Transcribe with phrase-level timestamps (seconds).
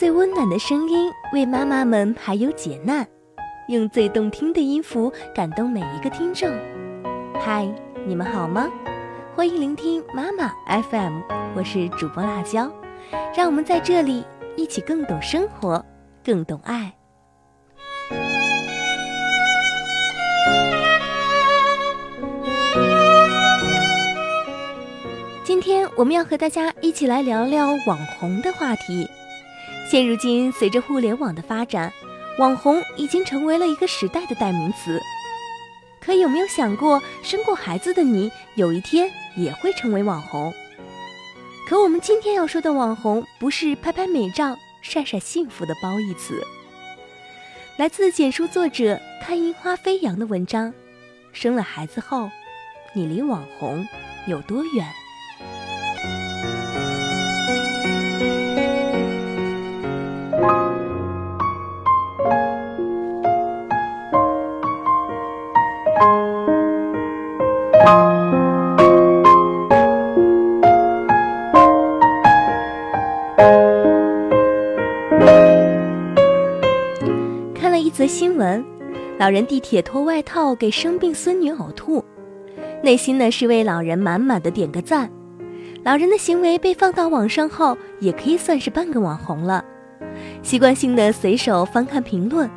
[0.00, 3.06] 最温暖的声音为妈妈们排忧解难，
[3.68, 6.48] 用最动听的音符感动每一个听众。
[7.38, 7.68] 嗨，
[8.06, 8.66] 你们好吗？
[9.36, 11.20] 欢迎聆听妈妈 FM，
[11.54, 12.72] 我是主播辣椒，
[13.36, 14.24] 让我们在这里
[14.56, 15.84] 一起更懂生活，
[16.24, 16.94] 更懂爱。
[25.44, 29.06] 今天我们要和大家一起来聊聊网红的话题。
[29.90, 31.92] 现如今，随着互联网的发展，
[32.38, 35.02] 网红已经成为了一个时代的代名词。
[36.00, 40.54] 可有没有想过，生过孩子的你，有一天也会成为网红？
[41.68, 46.40] 可我们今天要说的网红，不是拍拍美照、晒晒幸福的褒义词。
[47.76, 50.72] 来自简书作者看樱花飞扬的文章：
[51.32, 52.30] 生了孩子后，
[52.94, 53.84] 你离网红
[54.28, 54.86] 有多远？
[77.54, 78.64] 看了一则新闻，
[79.18, 82.04] 老人地铁脱外套给生病孙女呕吐，
[82.82, 85.10] 内心呢是为老人满满的点个赞。
[85.82, 89.64] 老人的行为被放到网上后，也可以算是半个网红了。
[90.42, 92.48] 习惯性的随手翻看评论，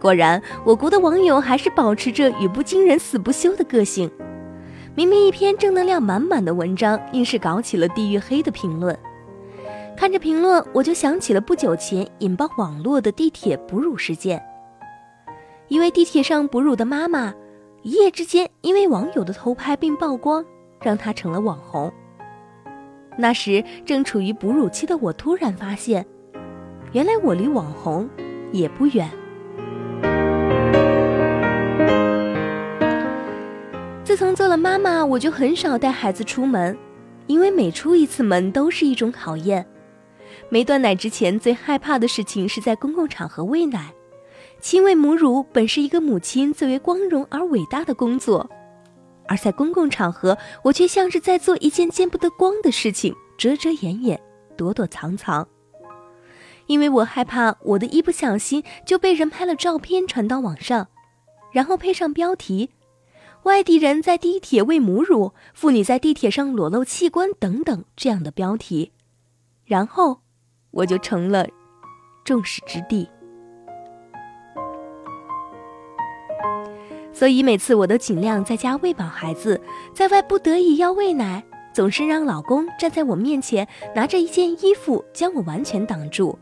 [0.00, 4.10] 果然，我国的网友还是保持着语不惊人死不休的个性。
[5.00, 8.94] 明明一篇正能量满满的文章，硬是搞起了地域黑的评论。
[9.96, 14.44] 看着评论，我就想起了不久前引爆网络的地铁哺乳事件。
[15.68, 17.32] 一位地铁上哺乳的妈妈，
[17.80, 20.44] 一夜之间因为网友的偷拍并曝光，
[20.82, 21.90] 让她成了网红。
[23.16, 26.04] 那时正处于哺乳期的我，突然发现，
[26.92, 28.06] 原来我离网红
[28.52, 29.10] 也不远。
[34.10, 36.76] 自从做了妈妈，我就很少带孩子出门，
[37.28, 39.64] 因为每出一次门都是一种考验。
[40.48, 43.94] 没断奶之前，最害怕的事情是在公共场合喂奶。
[44.58, 48.50] 亲喂母乳本是一个母亲最为光荣而伟大的工作，
[49.28, 54.20] 而在公共场合，我却像是在做一件见不得光的事情，遮遮掩掩，
[54.56, 55.46] 躲躲藏藏。
[56.66, 60.88] 因为我害怕我的一不小心就被人拍了照片传到网上，
[61.52, 62.70] 然后配上标题
[63.44, 68.92] ：“外地人在地铁喂母乳，妇女在地铁上裸露器官”等等这样的标题，
[69.64, 70.20] 然后。
[70.72, 71.44] 我就成了
[72.24, 73.08] 众矢之的，
[77.12, 79.60] 所以每次我都尽量在家喂饱孩子，
[79.92, 86.38] 在外不得已要喂奶，总是让老公站在我面前，拿着一件衣服将我完全挡住。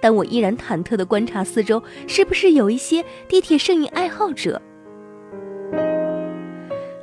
[0.00, 4.62] 但我依然忐忑地观察四周，是不是有一些地铁摄影爱好者。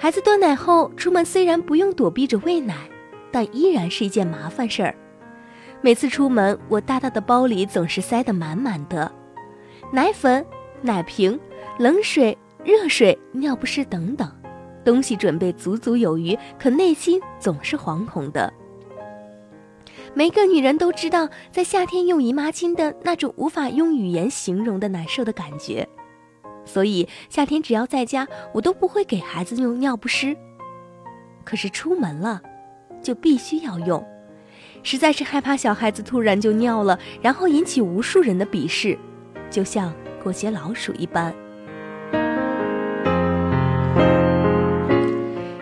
[0.09, 2.73] 孩子断奶后出门，虽然不用躲避着喂奶，
[3.31, 4.95] 但依然是一件麻烦事儿。
[5.81, 9.11] 每次出门，我大大的包里总是塞得满满的，
[9.93, 10.43] 奶粉、
[10.81, 11.39] 奶瓶、
[11.77, 14.27] 冷水、热水、尿不湿等等，
[14.83, 18.51] 东西准备足足有余，可内心总是惶恐的。
[20.15, 25.87] 每个女人都知道，在夏天用姨妈巾的那种无法用语言形容的难受的感觉，
[26.71, 30.37] 所以夏天只要在家，我都不会给孩子用尿不湿。
[31.43, 32.39] 可是出门了，
[33.01, 34.05] 就必须要用。
[34.83, 38.95] 实在是害怕小孩子突然就尿了，然后引起无数人的鄙视，
[39.49, 39.91] 就像
[40.21, 41.33] 过街老鼠一般。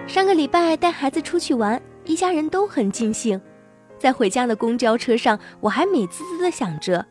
[0.06, 3.40] 上个礼拜带孩子出去玩，一家人都很尽兴。
[3.98, 7.06] 在回家的公交车上，我还美滋滋的想着，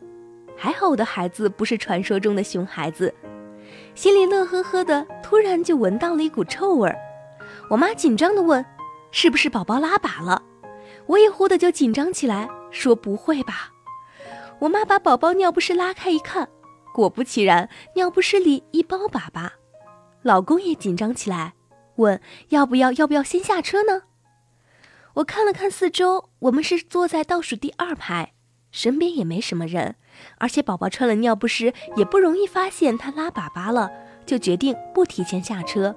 [0.55, 3.13] 还好我的孩子不是传说中的熊孩子。
[3.95, 6.97] 心里乐呵呵的，突然就闻到了一股臭味儿。
[7.71, 8.65] 我妈紧张的问
[9.11, 10.43] ：“是不是宝宝拉粑了？”
[11.07, 13.71] 我也忽的就紧张起来，说：“不会吧？”
[14.61, 16.49] 我妈把宝宝尿不湿拉开一看，
[16.95, 19.51] 果不其然，尿不湿里一包粑粑。
[20.23, 21.55] 老公也紧张起来，
[21.97, 22.21] 问
[22.51, 22.93] ：“要不要？
[22.93, 24.03] 要不要先下车呢？”
[25.15, 28.33] 我看了看四周，我们是坐在倒数第二排，
[28.77, 29.95] 身边也没什么人，
[30.37, 33.91] 而且宝宝穿了尿不湿，也不容易发现他拉粑粑了，
[34.27, 35.95] 就决定不提前下车。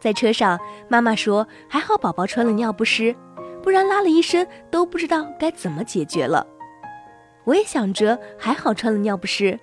[0.00, 3.14] 在车上，妈妈说：“还好宝宝穿了尿不湿。”
[3.62, 6.44] 不然拉了一身都不知道该怎么解决了。
[7.44, 9.56] 我也想着，还好穿了尿不湿，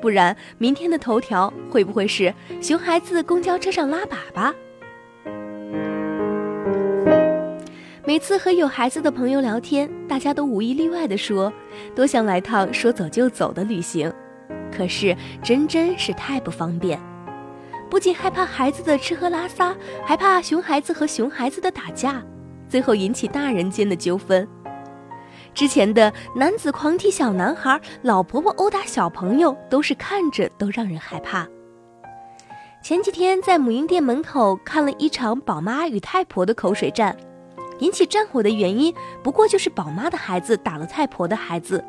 [0.00, 4.54] 不然明天的头条会不会是熊孩子公交车上拉粑粑？
[8.06, 11.52] 每次和有孩子的朋友聊天，大家都无一例外地说，
[11.92, 14.12] 多想来趟说走就走的旅行。
[14.70, 17.00] 可是真真是太不方便，
[17.90, 19.74] 不仅害怕孩子的吃喝拉撒，
[20.04, 22.22] 还怕熊孩子和熊孩子的打架，
[22.68, 24.46] 最后引起大人间的纠纷。
[25.52, 31.44] 之前的男子狂踢小男孩，老婆婆殴打小朋友，都是看着都让人害怕。
[32.84, 37.16] 前几天在母婴店门口看了一场宝妈与太婆的口水战，
[37.80, 41.84] 引起战火的原因不过就是宝妈的孩子打了太婆的孩子。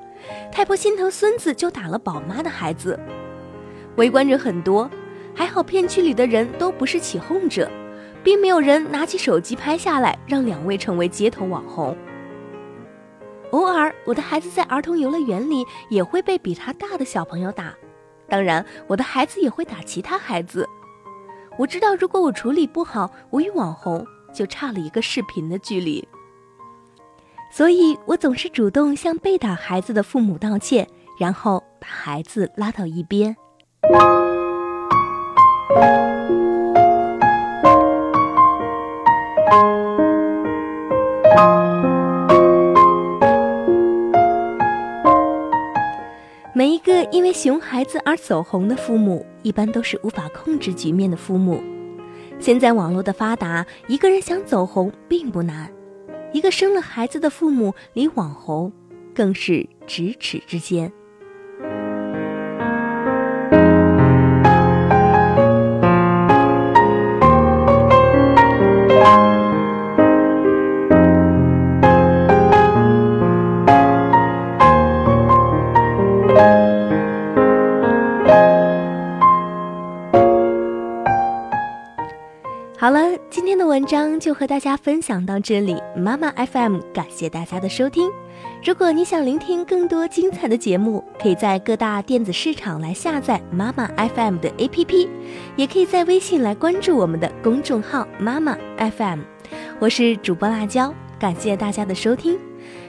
[0.51, 2.99] 太婆心疼孙子，就打了宝妈的孩子。
[3.95, 4.89] 围观者很多，
[5.33, 7.69] 还好片区里的人都不是起哄者，
[8.23, 11.95] 并没有人拿起手机拍下来，让两位成为街头网红。
[13.51, 17.73] 偶尔，我的孩子在儿童游乐园里也会被比他大的小朋友打，
[18.27, 20.67] 当然，我的孩子也会打其他孩子。
[21.57, 24.05] 我知道，如果我处理不好，我与网红
[24.37, 26.07] 就差了一个视频的距离。
[27.51, 30.87] 所以我总是主动向被打孩子的父母道歉，
[31.17, 33.35] 然后把孩子拉到一边。
[46.53, 51.63] 每一个因为熊孩子而走红的父母，一般都是无法控制局面的父母。
[52.39, 55.71] 现在网络的发达，一个人想走红并不难。
[56.31, 58.71] 一个生了孩子的父母，离网红
[59.13, 60.91] 更是咫尺之间。
[83.77, 85.79] 文章就和大家分享到这里。
[85.95, 88.09] 妈妈 FM 感谢大家的收听。
[88.65, 93.85] 如果你想聆听更多精彩的节目，可以在各大电子市场来下载妈妈
[94.15, 95.07] FM 的 APP，
[95.55, 99.19] 也可以在微信来关注我们的公众号妈妈 FM。
[99.77, 102.35] 我是主播辣椒，感谢大家的收听。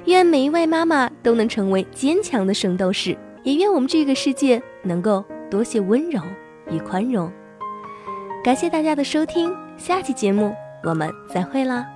[0.07, 6.19] 愿每一位妈妈都能成为坚强的圣斗士，也愿我们这个世界能够多些温柔
[6.71, 7.31] 与宽容。
[8.43, 9.55] 感谢大家的收听。
[9.77, 10.53] 下期节目，
[10.83, 11.87] 我们再会啦。